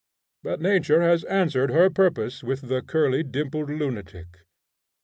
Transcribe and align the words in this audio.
But 0.41 0.59
Nature 0.59 1.03
has 1.03 1.23
answered 1.25 1.69
her 1.69 1.91
purpose 1.91 2.43
with 2.43 2.61
the 2.69 2.81
curly, 2.81 3.21
dimpled 3.21 3.69
lunatic. 3.69 4.39